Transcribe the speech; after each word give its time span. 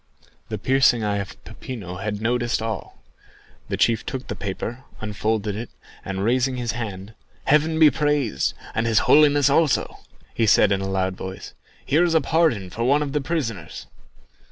The 0.49 0.57
piercing 0.57 1.03
eye 1.03 1.17
of 1.17 1.39
Peppino 1.45 1.97
had 1.97 2.23
noticed 2.23 2.59
all. 2.59 3.03
The 3.69 3.77
chief 3.77 4.03
took 4.03 4.25
the 4.29 4.35
paper, 4.35 4.83
unfolded 4.99 5.55
it, 5.55 5.69
and, 6.03 6.23
raising 6.23 6.57
his 6.57 6.71
hand, 6.71 7.13
"Heaven 7.45 7.77
be 7.77 7.91
praised, 7.91 8.55
and 8.73 8.87
his 8.87 9.01
Holiness 9.07 9.47
also," 9.47 9.99
said 10.43 10.71
he 10.71 10.73
in 10.73 10.81
a 10.81 10.89
loud 10.89 11.15
voice; 11.15 11.53
"here 11.85 12.03
is 12.03 12.15
a 12.15 12.19
pardon 12.21 12.71
for 12.71 12.83
one 12.83 13.03
of 13.03 13.11
the 13.11 13.21
prisoners!" 13.21 13.85